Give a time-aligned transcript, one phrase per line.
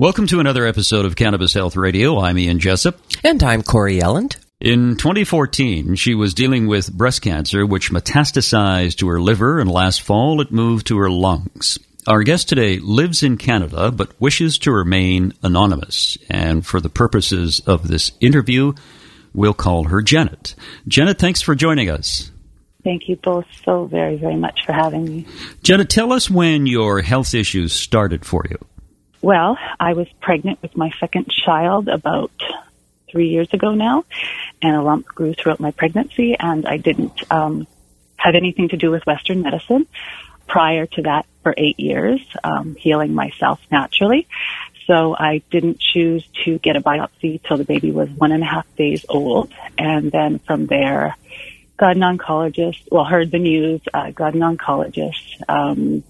[0.00, 2.18] Welcome to another episode of Cannabis Health Radio.
[2.18, 2.98] I'm Ian Jessup.
[3.22, 4.38] And I'm Corey Yelland.
[4.58, 10.00] In 2014, she was dealing with breast cancer, which metastasized to her liver, and last
[10.00, 11.78] fall it moved to her lungs.
[12.06, 16.16] Our guest today lives in Canada but wishes to remain anonymous.
[16.30, 18.72] And for the purposes of this interview,
[19.34, 20.54] we'll call her Janet.
[20.88, 22.30] Janet, thanks for joining us.
[22.82, 25.26] Thank you both so very, very much for having me.
[25.62, 28.56] Janet, tell us when your health issues started for you.
[29.22, 32.32] Well, I was pregnant with my second child about
[33.10, 34.04] three years ago now,
[34.62, 37.66] and a lump grew throughout my pregnancy, and I didn't um,
[38.16, 39.86] have anything to do with Western medicine
[40.46, 44.26] prior to that for eight years, um, healing myself naturally.
[44.86, 48.46] So I didn't choose to get a biopsy till the baby was one and a
[48.46, 51.14] half days old, and then from there,
[51.76, 52.88] got an oncologist.
[52.90, 55.48] Well, heard the news, uh, got an oncologist.
[55.48, 56.04] Um,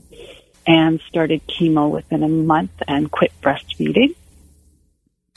[0.66, 4.14] and started chemo within a month and quit breastfeeding.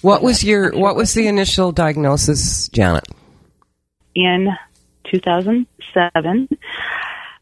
[0.02, 3.08] What was your what was the initial diagnosis, Janet?
[4.16, 4.50] In
[5.06, 6.50] 2007,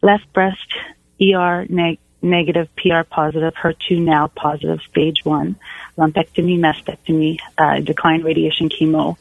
[0.01, 0.67] left breast
[1.21, 5.55] ER neg- negative, PR positive, HER2 now positive, stage one,
[5.97, 9.17] lumpectomy, mastectomy, uh, declined radiation chemo.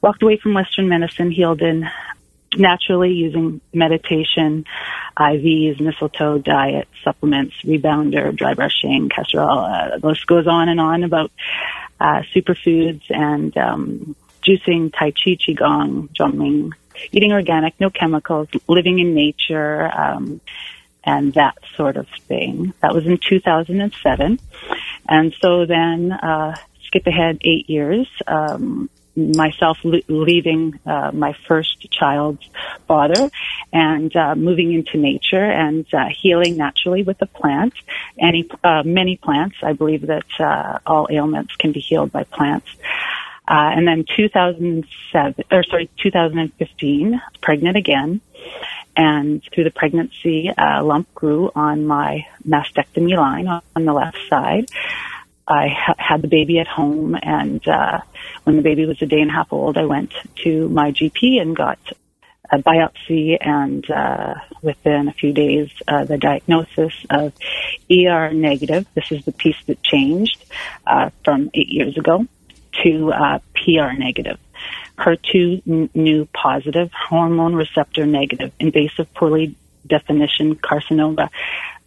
[0.00, 1.88] Walked away from Western medicine, healed in
[2.56, 4.64] naturally using meditation,
[5.16, 9.58] IVs, mistletoe, diet, supplements, rebounder, dry brushing, castor oil.
[9.58, 11.30] Uh, the list goes on and on about
[12.00, 16.72] uh, superfoods and um, juicing, tai chi, qigong, drumming,
[17.12, 20.40] eating organic, no chemicals, living in nature, um,
[21.04, 22.72] and that sort of thing.
[22.80, 24.38] That was in 2007.
[25.08, 26.56] And so then, uh,
[26.86, 32.48] skip ahead eight years, um, myself leaving uh, my first child's
[32.88, 33.30] father
[33.72, 37.76] and uh, moving into nature and uh, healing naturally with the plants.
[38.18, 39.56] Any uh, many plants.
[39.62, 42.68] I believe that uh, all ailments can be healed by plants.
[43.46, 48.20] Uh, and then 2007, or sorry, 2015, pregnant again.
[48.96, 54.68] And through the pregnancy, a lump grew on my mastectomy line on the left side.
[55.46, 58.00] I ha- had the baby at home, and uh,
[58.44, 60.12] when the baby was a day and a half old, I went
[60.44, 61.78] to my GP and got
[62.50, 67.32] a biopsy, and uh, within a few days, uh, the diagnosis of
[67.90, 68.86] ER negative.
[68.94, 70.44] This is the piece that changed
[70.86, 72.26] uh, from eight years ago
[72.82, 74.38] to uh, PR negative.
[74.98, 81.30] HER2 n- neu positive, hormone receptor negative, invasive poorly definition carcinoma,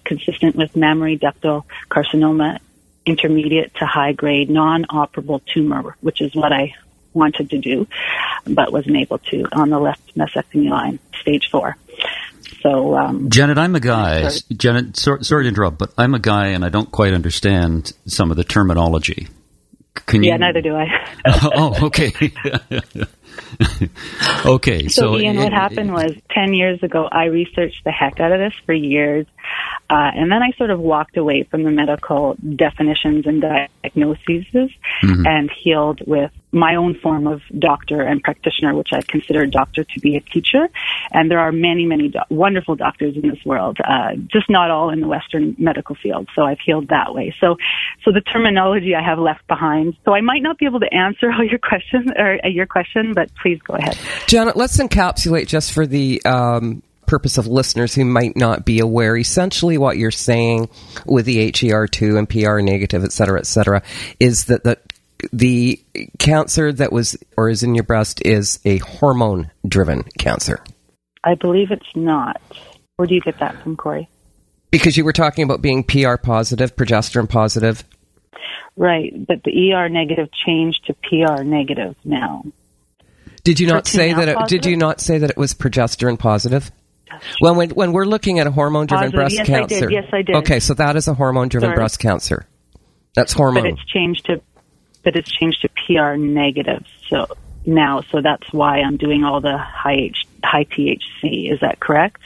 [0.03, 2.59] consistent with mammary ductal carcinoma
[3.05, 6.73] intermediate to high grade non-operable tumor, which is what I
[7.13, 7.88] wanted to do,
[8.45, 11.77] but wasn't able to on the left mastectomy line, stage four.
[12.61, 14.27] So, um, Janet, I'm a guy.
[14.27, 14.57] Sorry.
[14.57, 18.31] Janet, sorry, sorry to interrupt, but I'm a guy and I don't quite understand some
[18.31, 19.27] of the terminology.
[20.05, 20.31] Can you?
[20.31, 20.87] Yeah, neither do I.
[21.55, 22.11] oh, okay.
[24.45, 28.31] okay, so, so Ian, what happened was ten years ago, I researched the heck out
[28.31, 29.25] of this for years,
[29.90, 34.46] uh, and then I sort of walked away from the medical definitions and diagnoses
[35.03, 35.28] mm-hmm.
[35.28, 40.00] and healed with my own form of doctor and practitioner, which I consider doctor to
[40.00, 40.69] be a teacher.
[41.12, 44.90] And there are many, many do- wonderful doctors in this world, uh, just not all
[44.90, 46.29] in the Western medical field.
[46.34, 47.35] So I've healed that way.
[47.40, 47.57] So,
[48.03, 49.97] so the terminology I have left behind.
[50.06, 53.13] So I might not be able to answer all your questions or uh, your question,
[53.13, 53.97] but please go ahead.
[54.25, 59.17] Janet, let's encapsulate just for the um, purpose of listeners who might not be aware,
[59.17, 60.69] essentially what you're saying
[61.05, 63.84] with the HER2 and PR negative, et cetera, et cetera,
[64.19, 64.78] is that the,
[65.31, 65.84] the
[66.19, 70.63] cancer that was or is in your breast is a hormone driven cancer.
[71.23, 72.41] I believe it's not.
[72.97, 74.08] Where do you get that from, Corey?
[74.72, 77.84] Because you were talking about being PR positive, progesterone positive.
[78.78, 82.43] Right, but the ER negative changed to PR negative now.
[83.43, 84.28] Did you not say that?
[84.28, 86.72] It, did you not say that it was progesterone positive?
[87.41, 89.76] Well, when, when we're looking at a hormone driven breast yes, cancer.
[89.76, 89.91] I did.
[89.91, 90.35] Yes, I did.
[90.38, 92.47] Okay, so that is a hormone driven breast cancer.
[93.16, 93.64] That's hormone.
[93.64, 94.41] But it's changed to
[95.06, 96.84] but it's changed to PR negative.
[97.08, 97.28] So
[97.66, 101.53] now, so that's why I'm doing all the high H, high THC.
[101.53, 102.22] Is that correct?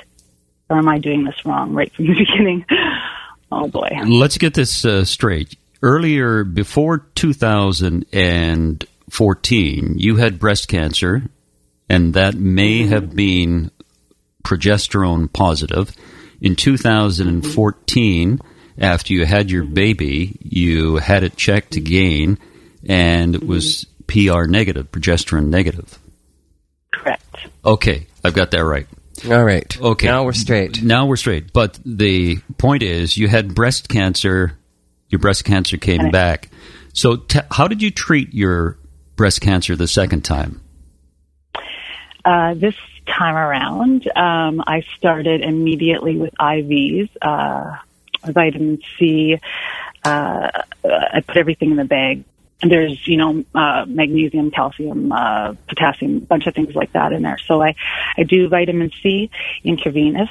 [0.69, 2.65] Or am I doing this wrong right from the beginning?
[3.51, 3.89] Oh boy.
[4.05, 5.55] Let's get this uh, straight.
[5.81, 11.23] Earlier, before 2014, you had breast cancer,
[11.87, 13.71] and that may have been
[14.49, 15.95] progesterone positive.
[16.41, 18.39] In 2014,
[18.79, 22.39] after you had your baby, you had it checked again,
[22.87, 25.99] and it was PR negative, progesterone negative.
[26.91, 27.23] Correct.
[27.63, 28.87] Okay, I've got that right.
[29.29, 29.79] All right.
[29.79, 30.07] Okay.
[30.07, 30.81] Now we're straight.
[30.81, 31.51] Now we're straight.
[31.51, 34.57] But the point is, you had breast cancer.
[35.09, 36.13] Your breast cancer came Correct.
[36.13, 36.49] back.
[36.93, 38.79] So, t- how did you treat your
[39.17, 40.61] breast cancer the second time?
[42.23, 42.75] Uh, this
[43.09, 47.77] time around, um, I started immediately with IVs, uh,
[48.31, 49.39] vitamin C.
[50.03, 50.49] Uh,
[50.83, 52.23] I put everything in the bag.
[52.61, 57.37] There's, you know, uh, magnesium, calcium, uh, potassium, bunch of things like that in there.
[57.37, 57.75] So I,
[58.17, 59.29] I do vitamin C
[59.63, 60.29] intravenous.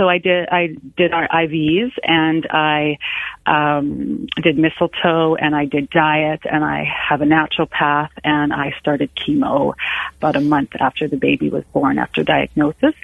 [0.00, 2.96] So I did, I did our IVs and I,
[3.44, 9.14] um, did mistletoe and I did diet and I have a naturopath and I started
[9.14, 9.74] chemo
[10.16, 12.94] about a month after the baby was born after diagnosis.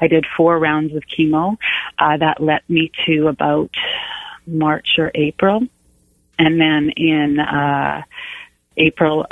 [0.00, 1.58] I did four rounds of chemo.
[1.98, 3.74] Uh, that led me to about
[4.46, 5.66] March or April.
[6.38, 8.04] And then in, uh,
[8.74, 9.26] April,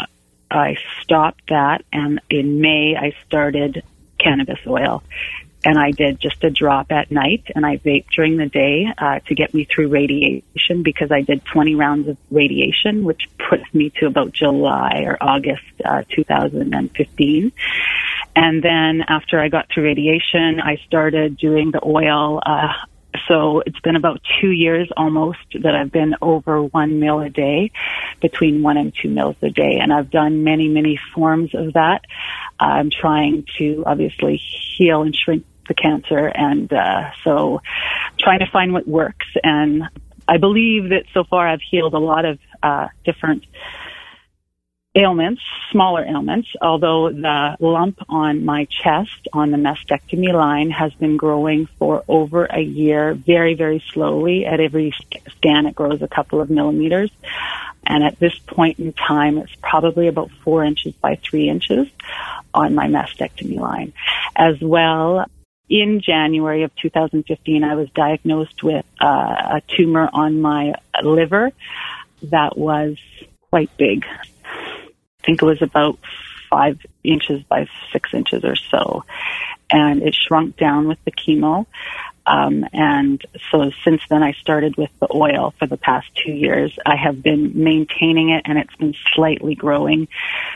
[0.51, 3.85] I stopped that and in May I started
[4.19, 5.03] cannabis oil
[5.67, 9.19] and I did just a drop at night and I vaped during the day uh,
[9.27, 13.91] to get me through radiation because I did 20 rounds of radiation, which puts me
[13.99, 17.53] to about July or August uh, 2015.
[18.37, 22.41] And then after I got through radiation, I started doing the oil.
[22.47, 22.69] Uh,
[23.27, 27.73] so it's been about two years almost that I've been over one meal a day,
[28.21, 29.79] between one and two meals a day.
[29.81, 32.03] And I've done many, many forms of that.
[32.61, 34.41] I'm trying to obviously
[34.77, 36.27] heal and shrink the cancer.
[36.27, 37.61] And uh, so
[38.19, 39.27] trying to find what works.
[39.43, 39.85] And
[40.29, 43.45] I believe that so far I've healed a lot of uh, different
[44.97, 51.19] ailments, smaller ailments, although the lump on my chest on the mastectomy line has been
[51.19, 54.47] growing for over a year, very, very slowly.
[54.47, 54.95] At every
[55.37, 57.11] scan, it grows a couple of millimeters.
[57.87, 61.89] And at this point in time, it's probably about four inches by three inches
[62.55, 63.93] on my mastectomy line.
[64.35, 65.27] As well,
[65.69, 69.07] in January of 2015, I was diagnosed with uh,
[69.57, 71.51] a tumor on my liver
[72.23, 72.97] that was
[73.51, 74.05] quite big.
[74.45, 75.99] I think it was about
[76.49, 79.05] five inches by six inches or so.
[79.71, 81.67] And it shrunk down with the chemo.
[82.27, 86.77] Um, and so since then, I started with the oil for the past two years.
[86.85, 90.09] I have been maintaining it, and it's been slightly growing,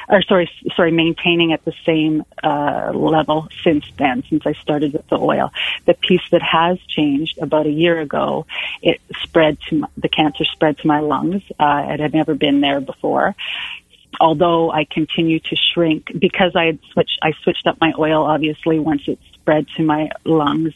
[0.08, 4.24] or sorry, sorry, maintaining at the same uh, level since then.
[4.28, 5.52] Since I started with the oil,
[5.86, 8.46] the piece that has changed about a year ago,
[8.82, 11.42] it spread to my, the cancer spread to my lungs.
[11.58, 13.36] Uh, it had never been there before
[14.20, 18.78] although I continue to shrink because I had switched, I switched up my oil obviously
[18.78, 20.74] once it spread to my lungs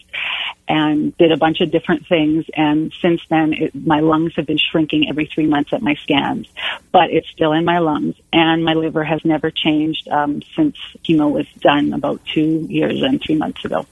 [0.66, 2.46] and did a bunch of different things.
[2.54, 6.48] And since then, it, my lungs have been shrinking every three months at my scans,
[6.92, 11.30] but it's still in my lungs and my liver has never changed, um, since chemo
[11.30, 13.86] was done about two years and three months ago.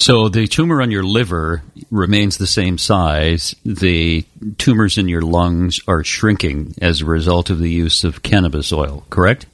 [0.00, 3.56] So the tumor on your liver remains the same size.
[3.64, 4.24] The
[4.56, 9.04] tumors in your lungs are shrinking as a result of the use of cannabis oil,
[9.10, 9.46] correct?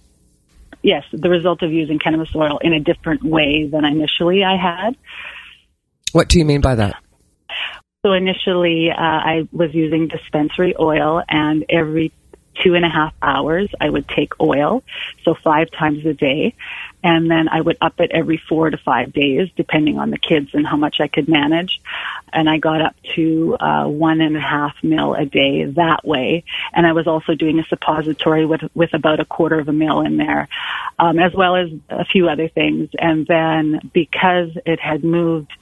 [0.85, 4.95] Yes, the result of using cannabis oil in a different way than initially I had.
[6.13, 7.03] What do you mean by that?
[8.05, 12.13] So initially, uh, I was using dispensary oil, and every
[12.63, 14.83] two and a half hours, I would take oil,
[15.25, 16.55] so five times a day,
[17.05, 20.49] and then I would up it every four to five days, depending on the kids
[20.55, 21.83] and how much I could manage.
[22.33, 26.45] And I got up to uh, one and a half mil a day that way.
[26.73, 30.01] And I was also doing a suppository with with about a quarter of a mil
[30.01, 30.49] in there,
[30.99, 32.89] um, as well as a few other things.
[32.99, 35.53] And then because it had moved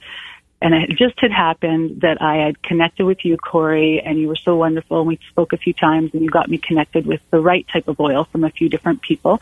[0.63, 4.37] and it just had happened that I had connected with you, Corey, and you were
[4.37, 4.99] so wonderful.
[4.99, 7.89] And we spoke a few times, and you got me connected with the right type
[7.89, 9.41] of oil from a few different people.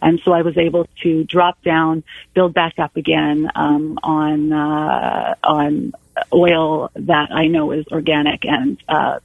[0.00, 5.34] And so I was able to drop down, build back up again um, on uh,
[5.42, 5.92] on
[6.32, 9.18] oil that I know is organic and uh,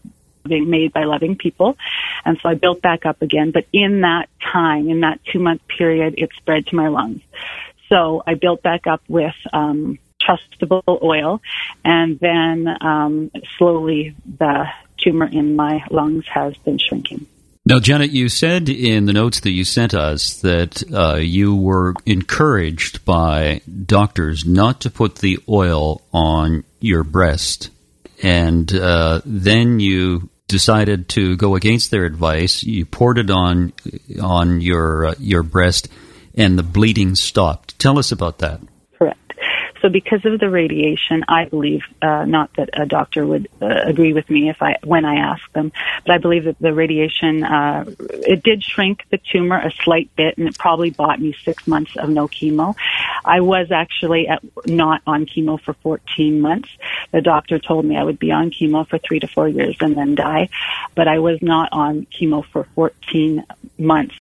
[0.48, 1.78] being made by loving people.
[2.26, 3.52] And so I built back up again.
[3.52, 7.22] But in that time, in that two month period, it spread to my lungs.
[7.88, 11.42] So I built back up with um, trustable oil,
[11.84, 14.66] and then um, slowly the
[14.98, 17.28] tumor in my lungs has been shrinking.
[17.68, 21.96] Now, Janet, you said in the notes that you sent us that uh, you were
[22.06, 27.72] encouraged by doctors not to put the oil on your breast
[28.22, 32.64] and uh, then you decided to go against their advice.
[32.64, 33.74] You poured it on
[34.22, 35.90] on your uh, your breast,
[36.36, 37.78] and the bleeding stopped.
[37.80, 38.62] Tell us about that.
[39.82, 44.14] So because of the radiation, I believe uh, not that a doctor would uh, agree
[44.14, 45.72] with me if I when I ask them,
[46.06, 50.38] but I believe that the radiation uh, it did shrink the tumor a slight bit,
[50.38, 52.76] and it probably bought me six months of no chemo.
[53.24, 56.70] I was actually at, not on chemo for 14 months.
[57.12, 59.96] The doctor told me I would be on chemo for three to four years and
[59.96, 60.50] then die,
[60.96, 63.46] but I was not on chemo for 14
[63.78, 64.16] months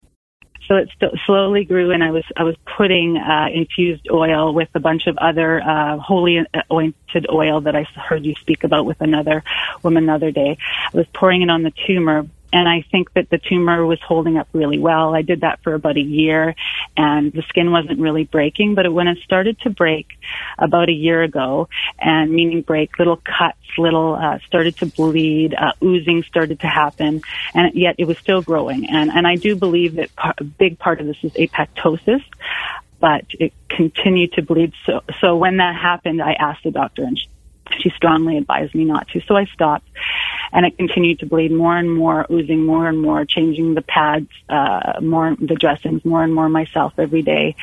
[0.70, 4.68] so it st- slowly grew, and I was I was putting uh, infused oil with
[4.74, 9.00] a bunch of other uh, holy anointed oil that I heard you speak about with
[9.00, 9.42] another
[9.82, 10.58] woman the other day.
[10.94, 14.36] I was pouring it on the tumor, and I think that the tumor was holding
[14.36, 15.14] up really well.
[15.14, 16.54] I did that for about a year
[16.96, 20.08] and the skin wasn't really breaking, but when it started to break
[20.58, 25.72] about a year ago and meaning break, little cuts, little, uh, started to bleed, uh,
[25.82, 27.22] oozing started to happen
[27.54, 28.88] and yet it was still growing.
[28.90, 32.22] And, and I do believe that a big part of this is apoptosis
[33.00, 34.74] but it continued to bleed.
[34.84, 37.28] So, so when that happened, I asked the doctor and she,
[37.80, 39.22] she strongly advised me not to.
[39.22, 39.89] So I stopped
[40.52, 44.28] and it continued to bleed more and more, oozing more and more, changing the pads,
[44.48, 47.54] uh, more, the dressings more and more myself every day.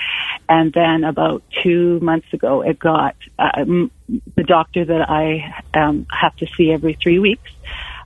[0.48, 6.36] And then about two months ago, it got, uh, the doctor that I, um, have
[6.38, 7.52] to see every three weeks.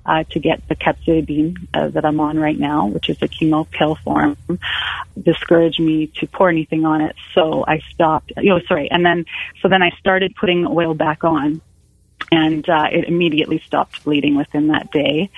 [0.03, 3.69] Uh, to get the capecitabine uh, that I'm on right now, which is a chemo
[3.69, 4.35] pill form,
[5.21, 7.15] discouraged me to pour anything on it.
[7.35, 8.33] So I stopped.
[8.35, 8.89] You know, sorry.
[8.89, 9.25] And then,
[9.61, 11.61] so then I started putting oil back on
[12.31, 15.29] and uh, it immediately stopped bleeding within that day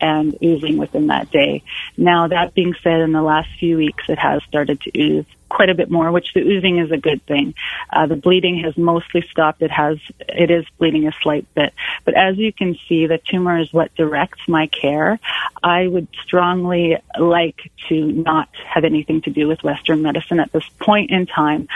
[0.00, 1.62] and oozing within that day.
[1.96, 5.68] Now, that being said, in the last few weeks, it has started to ooze quite
[5.68, 7.54] a bit more, which the oozing is a good thing.
[7.92, 9.60] Uh, the bleeding has mostly stopped.
[9.60, 11.74] It has, it is bleeding a slight bit.
[12.04, 15.18] But as you can see, the tumor is what directs my care.
[15.62, 20.68] I would strongly like to not have anything to do with Western medicine at this
[20.78, 21.68] point in time.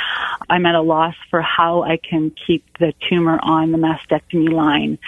[0.49, 4.99] I'm at a loss for how I can keep the tumor on the mastectomy line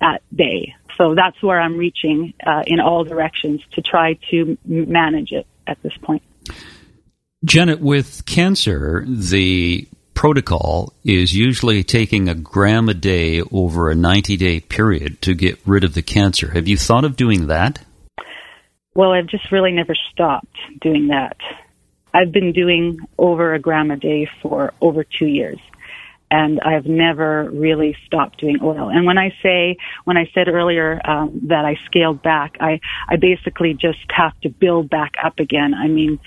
[0.00, 0.74] at bay.
[0.96, 5.82] So that's where I'm reaching uh, in all directions to try to manage it at
[5.82, 6.22] this point.
[7.44, 14.36] Janet, with cancer, the protocol is usually taking a gram a day over a 90
[14.36, 16.50] day period to get rid of the cancer.
[16.50, 17.82] Have you thought of doing that?
[18.94, 21.38] Well, I've just really never stopped doing that.
[22.12, 25.58] I've been doing over a gram a day for over two years
[26.30, 28.88] and I've never really stopped doing oil.
[28.88, 33.16] And when I say, when I said earlier um, that I scaled back, I I
[33.16, 35.74] basically just have to build back up again.
[35.74, 36.20] I mean,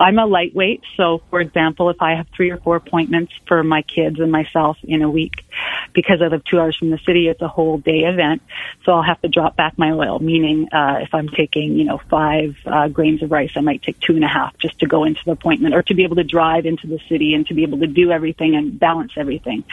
[0.00, 3.82] I'm a lightweight, so for example, if I have three or four appointments for my
[3.82, 5.44] kids and myself in a week,
[5.92, 8.42] because I live two hours from the city, it's a whole day event.
[8.84, 12.00] So I'll have to drop back my oil, meaning uh, if I'm taking, you know,
[12.10, 15.04] five uh, grains of rice, I might take two and a half just to go
[15.04, 17.62] into the appointment or to be able to drive into the city and to be
[17.62, 19.64] able to do everything and balance everything.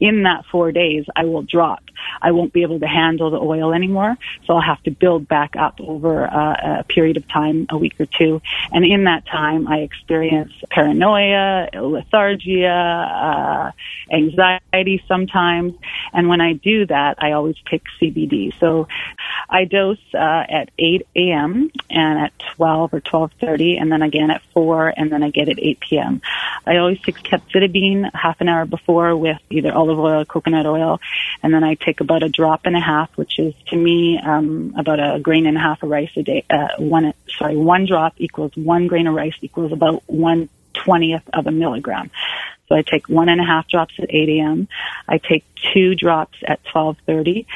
[0.00, 1.82] In that four days, I will drop.
[2.20, 5.56] I won't be able to handle the oil anymore, so I'll have to build back
[5.56, 8.42] up over uh, a period of time, a week or two.
[8.72, 13.72] And in that time, I experience paranoia, lethargia, uh,
[14.12, 15.74] anxiety sometimes.
[16.12, 18.52] And when I do that, I always take CBD.
[18.60, 18.88] So
[19.48, 21.70] I dose uh, at 8 a.m.
[21.90, 25.58] and at 12 or 12:30, and then again at 4, and then I get at
[25.58, 26.20] 8 p.m.
[26.66, 31.00] I always take capecitabine half an hour before with either olive oil or coconut oil,
[31.42, 34.74] and then I take about a drop and a half, which is to me um,
[34.78, 36.44] about a grain and a half of rice a day.
[36.50, 41.46] Uh, one sorry, one drop equals one grain of rice equals about one twentieth of
[41.46, 42.10] a milligram.
[42.68, 44.68] So I take one and a half drops at 8 a.m.
[45.06, 47.46] I take two drops at 12:30,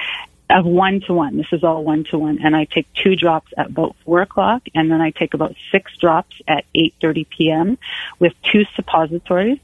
[0.51, 1.37] of one to one.
[1.37, 2.39] This is all one to one.
[2.43, 5.95] And I take two drops at about four o'clock and then I take about six
[5.99, 7.79] drops at 8.30 p.m.
[8.19, 9.59] with two suppositories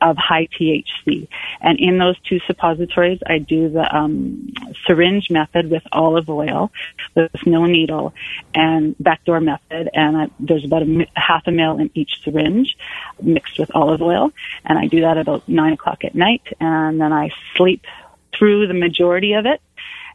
[0.00, 1.28] of high THC.
[1.60, 4.52] And in those two suppositories, I do the um,
[4.86, 6.72] syringe method with olive oil
[7.14, 8.14] with no needle
[8.54, 9.90] and backdoor method.
[9.92, 12.78] And I, there's about a half a mil in each syringe
[13.20, 14.32] mixed with olive oil.
[14.64, 16.42] And I do that about nine o'clock at night.
[16.60, 17.84] And then I sleep
[18.32, 19.60] through the majority of it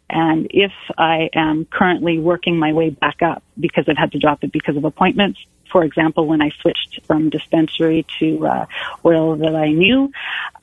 [0.10, 4.44] and if I am currently working my way back up because I've had to drop
[4.44, 5.40] it because of appointments,
[5.72, 8.66] for example, when I switched from dispensary to uh,
[9.04, 10.12] oil that I knew,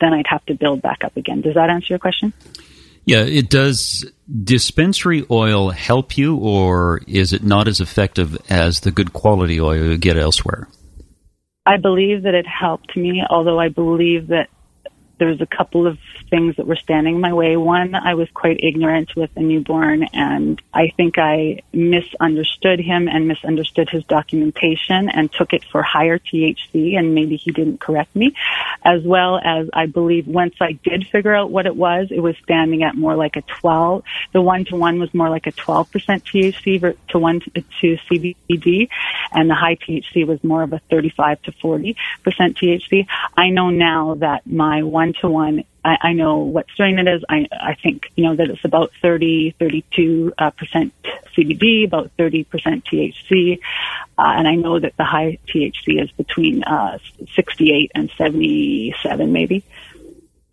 [0.01, 1.41] then I'd have to build back up again.
[1.41, 2.33] Does that answer your question?
[3.05, 4.11] Yeah, it does.
[4.45, 9.85] Dispensary oil help you, or is it not as effective as the good quality oil
[9.85, 10.69] you get elsewhere?
[11.67, 14.49] I believe that it helped me, although I believe that
[15.19, 15.99] there's a couple of
[16.31, 17.57] things that were standing in my way.
[17.57, 23.29] One, I was quite ignorant with a newborn, and I think I misunderstood him and
[23.29, 28.35] misunderstood his documentation and took it for higher THC, and maybe he didn't correct me.
[28.85, 32.35] As well as I believe once I did figure out what it was, it was
[32.43, 34.03] standing at more like a 12.
[34.33, 38.89] The one to one was more like a 12% THC to one to CBD,
[39.33, 43.07] and the high THC was more of a 35 to 40% THC.
[43.37, 47.25] I know now that my one to one I, I know what strain it is.
[47.29, 50.93] I, I think, you know, that it's about 30, 32 uh, percent
[51.37, 53.59] CBD, about 30 percent THC.
[54.19, 56.99] Uh, and I know that the high THC is between uh,
[57.35, 59.65] 68 and 77 maybe.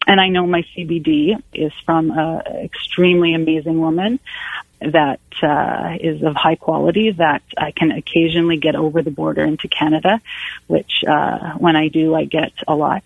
[0.07, 4.19] And I know my CBD is from an extremely amazing woman
[4.79, 9.67] that uh, is of high quality that I can occasionally get over the border into
[9.67, 10.21] Canada,
[10.65, 13.03] which uh, when I do, I get a lot.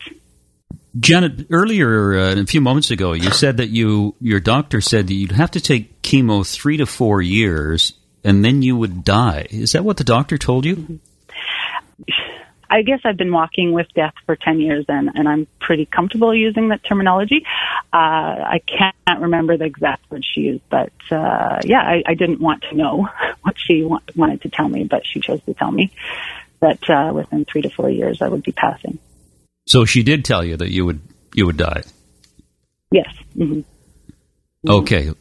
[1.00, 5.14] Janet, earlier, uh, a few moments ago, you said that you your doctor said that
[5.14, 9.48] you'd have to take chemo three to four years, and then you would die.
[9.50, 11.00] Is that what the doctor told you?
[12.74, 16.34] I guess I've been walking with death for 10 years and, and I'm pretty comfortable
[16.34, 17.46] using that terminology.
[17.94, 22.40] Uh, I can't remember the exact words she used, but, uh, yeah, I, I didn't
[22.40, 23.08] want to know
[23.44, 25.92] what she wa- wanted to tell me, but she chose to tell me
[26.62, 28.98] that, uh, within three to four years I would be passing.
[29.66, 31.02] So she did tell you that you would
[31.34, 31.84] you would die.
[32.92, 33.14] Yes.
[33.36, 33.62] Mm-hmm.
[34.68, 35.12] Okay.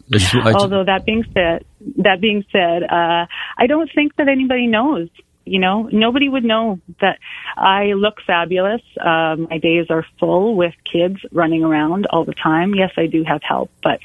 [0.54, 1.64] Although that being said,
[1.96, 3.26] that being said, uh,
[3.58, 5.08] I don't think that anybody knows.
[5.44, 7.18] You know, nobody would know that
[7.56, 8.80] I look fabulous.
[9.00, 12.76] Um, my days are full with kids running around all the time.
[12.76, 13.98] Yes, I do have help, but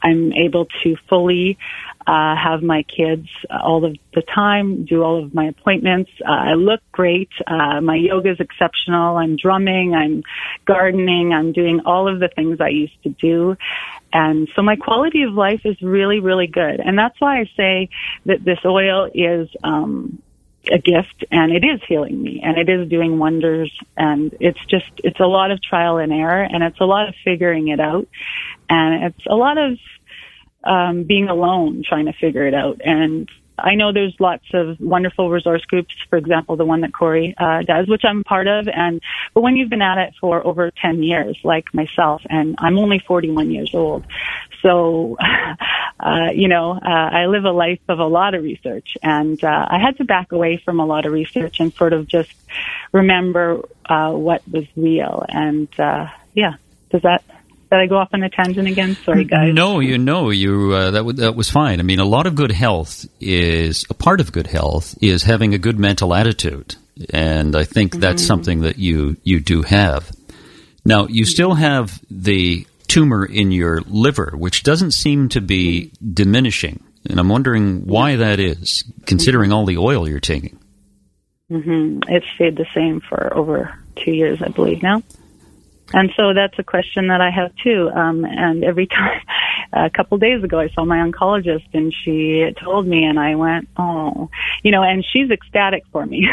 [0.00, 1.58] I'm able to fully
[2.06, 6.10] uh, have my kids all of the time, do all of my appointments.
[6.24, 7.30] Uh, I look great.
[7.46, 9.16] Uh, my yoga is exceptional.
[9.16, 9.94] I'm drumming.
[9.94, 10.22] I'm
[10.64, 11.32] gardening.
[11.32, 13.56] I'm doing all of the things I used to do.
[14.12, 16.80] And so my quality of life is really, really good.
[16.80, 17.88] And that's why I say
[18.24, 20.22] that this oil is, um,
[20.68, 24.90] a gift and it is healing me and it is doing wonders and it's just
[24.96, 28.08] it's a lot of trial and error and it's a lot of figuring it out
[28.68, 29.78] and it's a lot of
[30.66, 32.80] um, being alone trying to figure it out.
[32.84, 37.34] And I know there's lots of wonderful resource groups, for example, the one that Corey
[37.38, 38.68] uh, does, which I'm part of.
[38.68, 39.00] And
[39.34, 42.98] but when you've been at it for over 10 years, like myself, and I'm only
[42.98, 44.04] 41 years old,
[44.60, 45.16] so
[46.00, 49.66] uh, you know uh, I live a life of a lot of research, and uh,
[49.70, 52.32] I had to back away from a lot of research and sort of just
[52.92, 55.24] remember uh, what was real.
[55.28, 56.56] And uh, yeah,
[56.90, 57.24] does that
[57.70, 58.96] did I go off on a tangent again?
[59.04, 59.52] Sorry, guys.
[59.52, 61.80] No, you know, you uh, that w- that was fine.
[61.80, 65.54] I mean, a lot of good health is a part of good health is having
[65.54, 66.76] a good mental attitude,
[67.10, 68.00] and I think mm-hmm.
[68.00, 70.10] that's something that you you do have.
[70.84, 76.84] Now, you still have the tumor in your liver, which doesn't seem to be diminishing,
[77.08, 80.58] and I'm wondering why that is, considering all the oil you're taking.
[81.50, 82.00] Mm-hmm.
[82.08, 85.02] It's stayed the same for over two years, I believe now.
[85.92, 87.90] And so that's a question that I have too.
[87.94, 89.20] Um, and every time,
[89.72, 93.68] a couple days ago, I saw my oncologist and she told me, and I went,
[93.76, 94.30] oh,
[94.62, 96.26] you know, and she's ecstatic for me.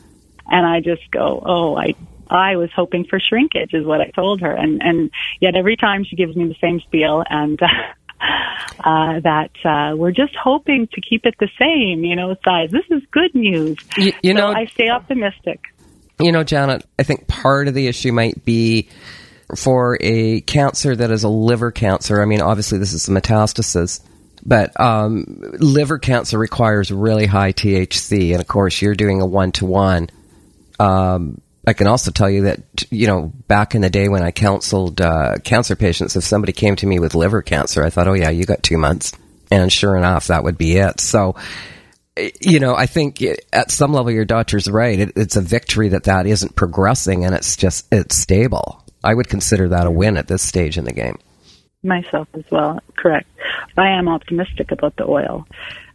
[0.46, 1.94] and I just go, oh, I,
[2.28, 4.52] I was hoping for shrinkage, is what I told her.
[4.52, 7.66] And and yet every time she gives me the same spiel, and uh,
[8.84, 12.70] uh, that uh, we're just hoping to keep it the same, you know, size.
[12.70, 13.76] This is good news.
[13.96, 15.60] You, you so know, I stay optimistic.
[16.20, 18.88] You know, Janet, I think part of the issue might be
[19.56, 22.22] for a cancer that is a liver cancer.
[22.22, 24.00] I mean, obviously, this is metastasis,
[24.44, 25.24] but um,
[25.58, 28.32] liver cancer requires really high THC.
[28.32, 30.08] And of course, you're doing a one to one.
[31.66, 35.00] I can also tell you that, you know, back in the day when I counseled
[35.00, 38.30] uh, cancer patients, if somebody came to me with liver cancer, I thought, oh, yeah,
[38.30, 39.12] you got two months.
[39.50, 41.00] And sure enough, that would be it.
[41.00, 41.36] So,
[42.40, 43.22] you know, I think
[43.52, 44.98] at some level your doctor's right.
[44.98, 48.84] It, it's a victory that that isn't progressing and it's just it's stable.
[49.02, 51.18] I would consider that a win at this stage in the game.
[51.82, 53.28] Myself as well, correct.
[53.76, 55.46] I am optimistic about the oil.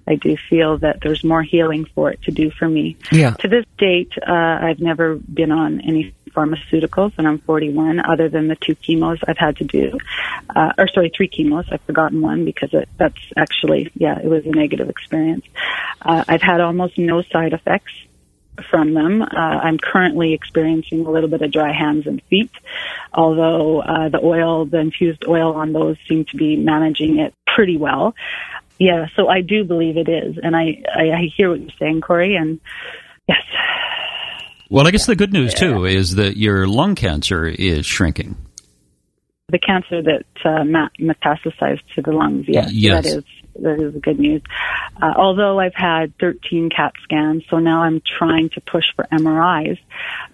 [0.08, 2.98] I do feel that there's more healing for it to do for me.
[3.12, 3.32] Yeah.
[3.32, 8.00] To this date, uh, I've never been on any pharmaceuticals, and I'm 41.
[8.00, 9.98] Other than the two chemos I've had to do,
[10.56, 11.66] uh, or sorry, three chemos.
[11.72, 15.46] I've forgotten one because it, that's actually, yeah, it was a negative experience.
[16.02, 17.94] Uh, I've had almost no side effects
[18.70, 19.22] from them.
[19.22, 22.52] Uh, I'm currently experiencing a little bit of dry hands and feet,
[23.14, 27.78] although uh, the oil, the infused oil on those seem to be managing it pretty
[27.78, 28.16] well.
[28.78, 32.02] Yeah, so I do believe it is, and I I, I hear what you're saying,
[32.02, 32.62] Corey, and
[33.28, 33.42] yes.
[34.70, 38.38] Well, I guess the good news too is that your lung cancer is shrinking.
[39.50, 40.64] the cancer that uh,
[41.00, 42.46] metastasized to the lungs.
[42.48, 43.04] Yes, yes.
[43.04, 43.24] that is
[43.62, 44.42] that is good news.
[45.02, 49.80] Uh, although I've had 13 CAT scans, so now I'm trying to push for MRIs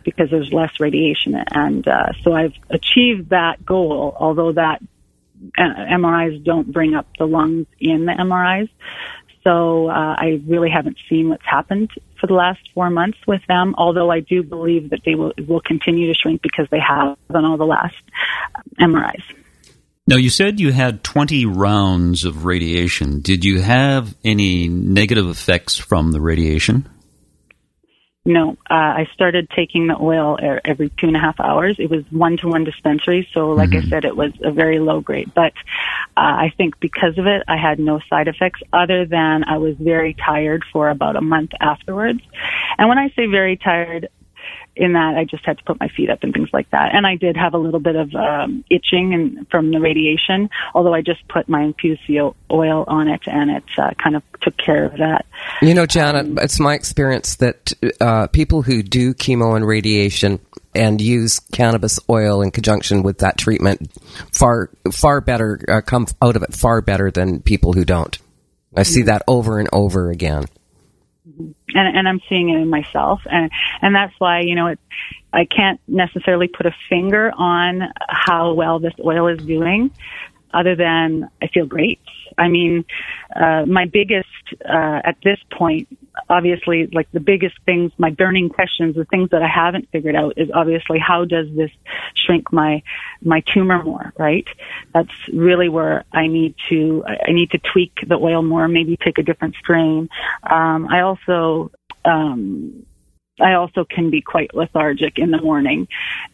[0.04, 4.16] because there's less radiation, and uh, so I've achieved that goal.
[4.20, 4.82] Although that
[5.58, 8.70] uh, MRIs don't bring up the lungs in the MRIs,
[9.46, 13.76] so uh, I really haven't seen what's happened for the last four months with them.
[13.78, 17.46] Although I do believe that they will will continue to shrink because they have on
[17.46, 17.96] all the last
[18.80, 19.24] MRIs.
[20.08, 23.22] Now, you said you had 20 rounds of radiation.
[23.22, 26.88] Did you have any negative effects from the radiation?
[28.28, 31.76] No, uh, I started taking the oil every two and a half hours.
[31.78, 33.86] It was one to one dispensary, so like mm-hmm.
[33.86, 35.32] I said, it was a very low grade.
[35.36, 35.54] But
[36.18, 39.76] uh, I think because of it, I had no side effects other than I was
[39.78, 42.22] very tired for about a month afterwards.
[42.80, 44.10] And when I say very tired,
[44.76, 46.94] in that I just had to put my feet up and things like that.
[46.94, 50.94] And I did have a little bit of um, itching and from the radiation, although
[50.94, 52.02] I just put my infused
[52.52, 55.26] oil on it and it uh, kind of took care of that.
[55.62, 60.40] You know, Janet, um, it's my experience that uh, people who do chemo and radiation
[60.74, 63.90] and use cannabis oil in conjunction with that treatment
[64.34, 68.18] far far better uh, come out of it far better than people who don't.
[68.76, 69.08] I see mm-hmm.
[69.08, 70.46] that over and over again
[71.38, 74.80] and and I'm seeing it in myself, and and that's why you know it.
[75.34, 79.92] I can't necessarily put a finger on how well this oil is doing,
[80.56, 82.00] other than I feel great.
[82.38, 82.86] I mean,
[83.36, 84.28] uh, my biggest
[84.68, 85.88] uh, at this point,
[86.30, 90.34] obviously, like the biggest things, my burning questions, the things that I haven't figured out
[90.38, 91.72] is obviously how does this
[92.16, 92.82] shrink my
[93.22, 94.48] my tumor more, right?
[94.94, 99.18] That's really where I need to I need to tweak the oil more, maybe take
[99.18, 100.10] a different strain.
[100.44, 101.72] Um, I also
[102.06, 102.86] um,
[103.40, 105.90] I also can be quite lethargic in the morning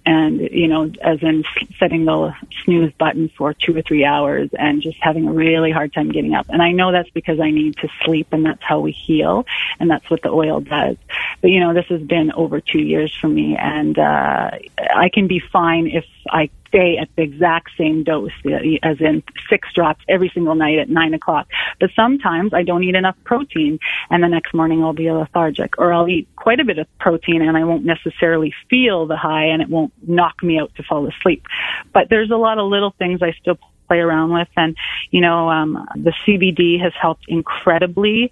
[0.06, 1.44] and, you know, as in
[1.80, 5.94] setting the snooze button for two or three hours and just having a really hard
[5.94, 6.48] time getting up.
[6.50, 9.46] And I know that's because I need to sleep and that's how we heal
[9.80, 10.98] and that's what the oil does.
[11.42, 15.28] But, you know, this has been over two years for me and, uh, I can
[15.28, 18.32] be fine if I stay at the exact same dose,
[18.82, 21.48] as in six drops every single night at nine o'clock.
[21.80, 23.78] But sometimes I don't eat enough protein
[24.10, 27.42] and the next morning I'll be lethargic or I'll eat quite a bit of protein
[27.42, 31.08] and I won't necessarily feel the high and it won't knock me out to fall
[31.08, 31.44] asleep.
[31.94, 34.78] But there's a lot of little things I still play around with and
[35.10, 38.32] you know um the CBD has helped incredibly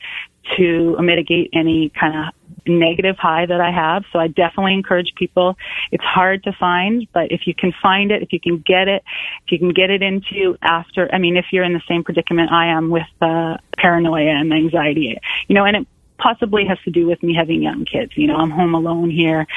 [0.55, 2.33] to mitigate any kind of
[2.67, 4.03] negative high that I have.
[4.11, 5.57] So I definitely encourage people.
[5.91, 9.03] It's hard to find, but if you can find it, if you can get it,
[9.45, 12.51] if you can get it into after, I mean, if you're in the same predicament
[12.51, 15.17] I am with uh, paranoia and anxiety,
[15.47, 15.87] you know, and it
[16.19, 18.11] possibly has to do with me having young kids.
[18.15, 19.47] You know, I'm home alone here,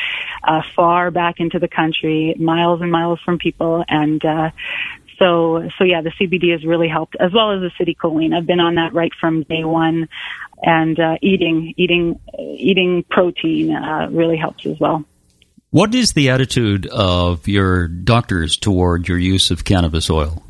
[0.45, 4.51] uh, far back into the country, miles and miles from people, and uh,
[5.23, 8.37] so, so yeah, the CBD has really helped, as well as the citicoline.
[8.37, 10.09] I've been on that right from day one,
[10.63, 15.05] and uh, eating, eating, eating protein uh, really helps as well.
[15.71, 20.43] What is the attitude of your doctors toward your use of cannabis oil?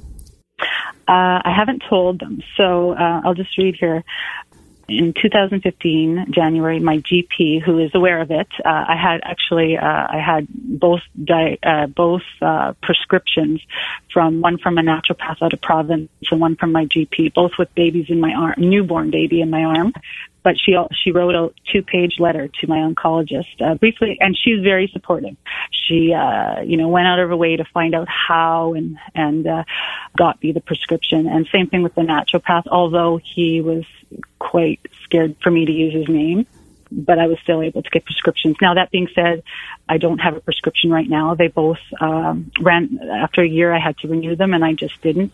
[1.06, 4.02] Uh, I haven't told them, so uh, I'll just read here
[4.88, 9.84] in 2015 January, my GP, who is aware of it, uh, I had actually uh,
[9.84, 13.60] I had both di- uh, both uh, prescriptions
[14.12, 17.74] from one from a naturopath out of province and one from my GP, both with
[17.74, 19.92] babies in my arm, newborn baby in my arm.
[20.42, 24.60] But she she wrote a two page letter to my oncologist uh, briefly, and she's
[24.62, 25.36] very supportive.
[25.70, 29.46] She uh, you know went out of her way to find out how and and
[29.46, 29.64] uh,
[30.16, 31.28] got me the prescription.
[31.28, 33.84] And same thing with the naturopath, although he was
[34.38, 36.46] quite scared for me to use his name,
[36.90, 38.56] but I was still able to get prescriptions.
[38.60, 39.42] Now, that being said,
[39.88, 41.34] I don't have a prescription right now.
[41.34, 43.72] They both um, ran after a year.
[43.72, 45.32] I had to renew them, and I just didn't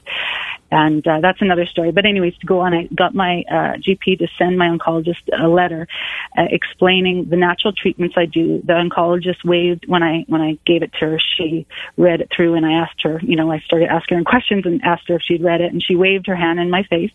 [0.70, 1.92] and uh, that's another story.
[1.92, 5.48] But anyways, to go on, I got my uh, GP to send my oncologist a
[5.48, 5.88] letter
[6.36, 8.60] uh, explaining the natural treatments I do.
[8.64, 11.18] The oncologist waived when I when I gave it to her.
[11.36, 13.20] She read it through, and I asked her.
[13.22, 15.82] You know, I started asking her questions and asked her if she'd read it, and
[15.82, 17.12] she waved her hand in my face,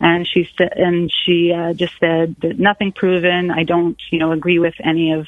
[0.00, 3.50] and she said, and she uh, just said that nothing proven.
[3.50, 5.26] I don't, you know, agree with any of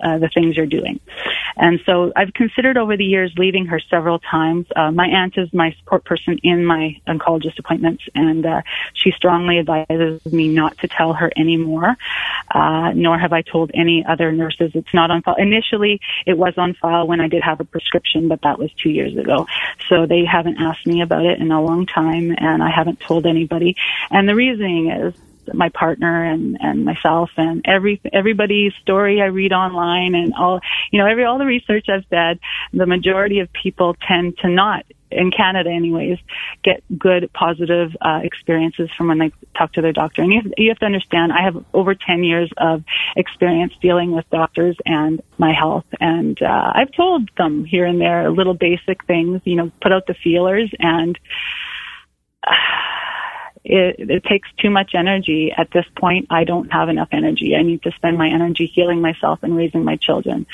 [0.00, 1.00] uh, the things you're doing.
[1.56, 4.66] And so I've considered over the years leaving her several times.
[4.74, 8.62] Uh, my aunt is my support person in my oncologist appointments, and uh,
[8.94, 11.96] she strongly advises me not to tell her anymore.
[12.54, 15.36] Uh, nor have I told any other nurses it's not on file.
[15.36, 18.90] Initially, it was on file when I did have a prescription, but that was two
[18.90, 19.46] years ago.
[19.88, 23.26] So they haven't asked me about it in a long time, and I haven't told
[23.26, 23.76] anybody.
[24.10, 25.14] And the reasoning is
[25.54, 30.98] my partner and and myself and every everybody's story I read online and all you
[30.98, 32.38] know every all the research I've said
[32.72, 36.18] the majority of people tend to not in Canada, anyways,
[36.62, 40.22] get good, positive uh, experiences from when they talk to their doctor.
[40.22, 42.82] And you have, you have to understand, I have over 10 years of
[43.16, 45.86] experience dealing with doctors and my health.
[46.00, 50.06] And uh, I've told them here and there little basic things, you know, put out
[50.06, 51.18] the feelers and.
[52.46, 52.52] Uh,
[53.68, 55.52] it, it takes too much energy.
[55.56, 57.56] At this point, I don't have enough energy.
[57.56, 60.46] I need to spend my energy healing myself and raising my children.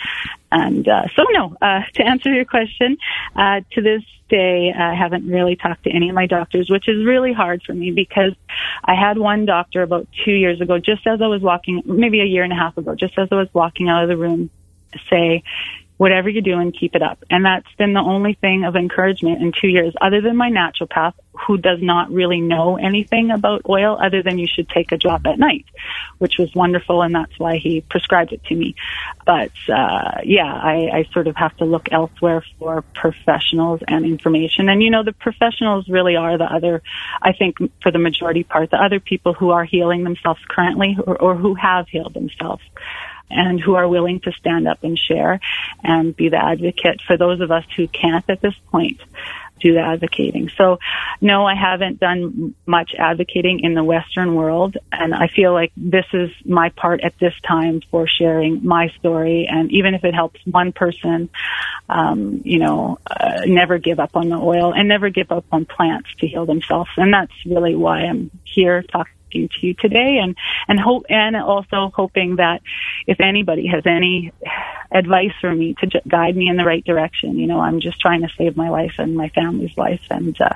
[0.51, 2.97] And uh, so, no, uh, to answer your question,
[3.37, 7.05] uh, to this day, I haven't really talked to any of my doctors, which is
[7.05, 8.33] really hard for me because
[8.83, 12.25] I had one doctor about two years ago, just as I was walking, maybe a
[12.25, 14.49] year and a half ago, just as I was walking out of the room,
[15.11, 15.43] say,
[16.03, 17.23] whatever you're doing, keep it up.
[17.31, 21.13] And that's been the only thing of encouragement in two years, other than my naturopath,
[21.47, 25.21] who does not really know anything about oil other than you should take a drop
[25.27, 25.65] at night,
[26.19, 27.03] which was wonderful.
[27.03, 28.75] And that's why he prescribed it to me.
[29.25, 34.69] But, uh, yeah, I, I sort of have to look elsewhere for professionals and information.
[34.69, 36.83] And, you know, the professionals really are the other,
[37.23, 41.17] I think for the majority part, the other people who are healing themselves currently or,
[41.17, 42.65] or who have healed themselves
[43.33, 45.41] and who are willing to stand up and share
[45.83, 49.01] and be the advocate for those of us who can't at this point
[49.63, 50.51] do the advocating.
[50.57, 50.79] So
[51.21, 54.77] no, I haven't done much advocating in the Western world.
[54.91, 59.49] And I feel like this is my part at this time for sharing my story.
[59.49, 61.31] And even if it helps one person,
[61.89, 65.65] um, you know, uh, never give up on the oil and never give up on
[65.65, 66.91] plants to heal themselves.
[66.97, 70.37] And that's really why I'm here talking to you today and,
[70.69, 72.63] and hope, and also hoping that
[73.07, 74.33] if anybody has any
[74.91, 78.23] advice for me to guide me in the right direction, you know, I'm just trying
[78.23, 80.51] to save my life and my family's life and, uh,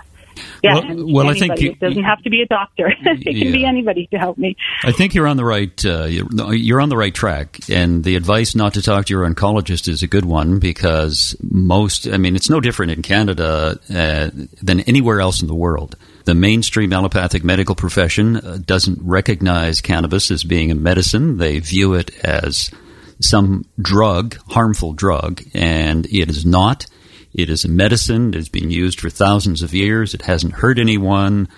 [0.62, 2.88] yeah, well, well I think you, it doesn't have to be a doctor.
[3.00, 3.52] it can yeah.
[3.52, 4.56] be anybody to help me.
[4.82, 5.84] I think you're on the right.
[5.84, 9.88] Uh, you're on the right track, and the advice not to talk to your oncologist
[9.88, 12.06] is a good one because most.
[12.08, 14.30] I mean, it's no different in Canada uh,
[14.62, 15.96] than anywhere else in the world.
[16.26, 21.38] The mainstream allopathic medical profession uh, doesn't recognize cannabis as being a medicine.
[21.38, 22.72] They view it as
[23.20, 26.86] some drug, harmful drug, and it is not.
[27.32, 28.34] It is a medicine.
[28.34, 30.14] It's been used for thousands of years.
[30.14, 31.48] It hasn't hurt anyone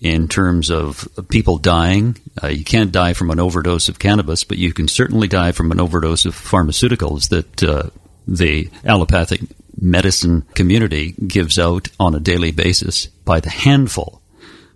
[0.00, 2.16] in terms of people dying.
[2.42, 5.70] Uh, you can't die from an overdose of cannabis, but you can certainly die from
[5.70, 7.90] an overdose of pharmaceuticals that uh,
[8.26, 9.42] the allopathic
[9.78, 14.22] medicine community gives out on a daily basis by the handful.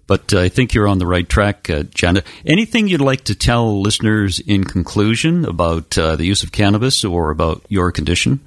[0.06, 2.26] But uh, I think you're on the right track, uh, Janet.
[2.44, 7.30] Anything you'd like to tell listeners in conclusion about uh, the use of cannabis or
[7.30, 8.40] about your condition?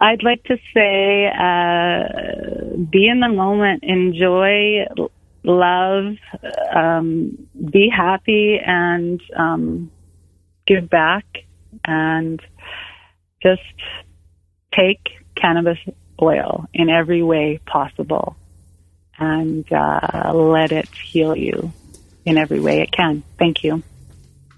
[0.00, 4.84] I'd like to say uh, be in the moment, enjoy,
[5.44, 6.16] love,
[6.74, 9.90] um, be happy, and um,
[10.66, 11.24] give back,
[11.86, 12.38] and
[13.42, 13.62] just
[14.76, 15.00] take
[15.34, 15.78] cannabis
[16.20, 18.36] oil in every way possible
[19.18, 21.72] and uh, let it heal you
[22.24, 23.22] in every way it can.
[23.38, 23.82] Thank you.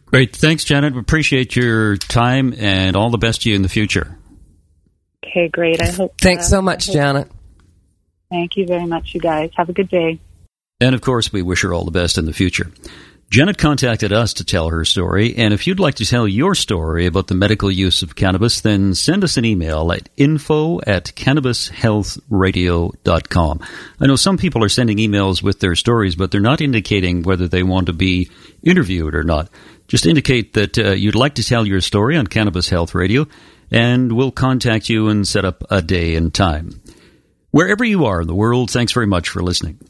[0.07, 0.35] Great.
[0.35, 0.95] Thanks, Janet.
[0.95, 4.17] We appreciate your time and all the best to you in the future.
[5.25, 5.83] Okay, great.
[5.83, 6.15] I hope.
[6.21, 7.31] Thanks uh, so much, Janet.
[8.31, 9.51] Thank you very much, you guys.
[9.57, 10.21] Have a good day.
[10.81, 12.71] And of course, we wish her all the best in the future.
[13.29, 17.07] Janet contacted us to tell her story, and if you'd like to tell your story
[17.07, 23.61] about the medical use of cannabis, then send us an email at info at cannabishealthradio.com.
[24.01, 27.49] I know some people are sending emails with their stories, but they're not indicating whether
[27.49, 28.31] they want to be
[28.63, 29.51] interviewed or not.
[29.89, 33.27] Just indicate that uh, you'd like to tell your story on Cannabis Health Radio,
[33.73, 36.81] and we'll contact you and set up a day and time.
[37.51, 39.81] Wherever you are in the world, thanks very much for listening.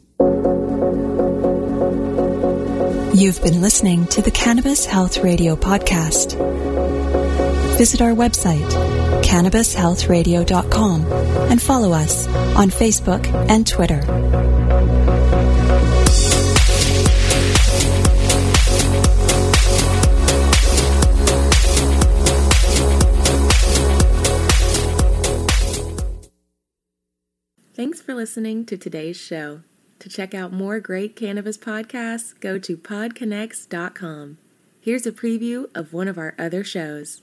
[3.16, 6.36] You've been listening to the Cannabis Health Radio podcast.
[7.78, 8.68] Visit our website,
[9.22, 11.06] cannabishealthradio.com,
[11.50, 14.02] and follow us on Facebook and Twitter.
[27.72, 29.62] Thanks for listening to today's show.
[30.00, 34.38] To check out more great cannabis podcasts, go to podconnects.com.
[34.80, 37.22] Here's a preview of one of our other shows.